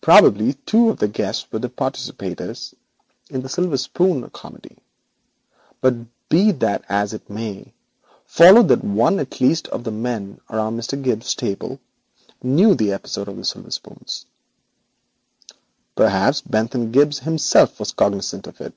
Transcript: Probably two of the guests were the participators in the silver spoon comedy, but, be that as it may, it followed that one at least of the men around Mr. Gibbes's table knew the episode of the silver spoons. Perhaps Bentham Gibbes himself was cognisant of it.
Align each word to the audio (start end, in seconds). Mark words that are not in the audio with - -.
Probably 0.00 0.54
two 0.54 0.88
of 0.88 0.98
the 0.98 1.08
guests 1.08 1.46
were 1.52 1.58
the 1.58 1.68
participators 1.68 2.74
in 3.28 3.42
the 3.42 3.50
silver 3.50 3.76
spoon 3.76 4.28
comedy, 4.30 4.78
but, 5.82 5.94
be 6.30 6.52
that 6.52 6.82
as 6.88 7.12
it 7.12 7.28
may, 7.28 7.58
it 7.58 7.74
followed 8.24 8.68
that 8.68 8.82
one 8.82 9.18
at 9.20 9.38
least 9.42 9.68
of 9.68 9.84
the 9.84 9.90
men 9.90 10.40
around 10.48 10.78
Mr. 10.80 10.98
Gibbes's 11.02 11.34
table 11.34 11.78
knew 12.42 12.74
the 12.74 12.92
episode 12.94 13.28
of 13.28 13.36
the 13.36 13.44
silver 13.44 13.70
spoons. 13.70 14.24
Perhaps 15.96 16.40
Bentham 16.40 16.90
Gibbes 16.90 17.18
himself 17.18 17.78
was 17.78 17.92
cognisant 17.92 18.46
of 18.46 18.58
it. 18.62 18.72